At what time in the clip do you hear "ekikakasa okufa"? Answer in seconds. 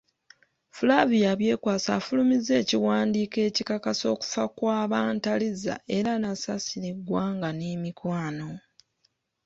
3.49-4.43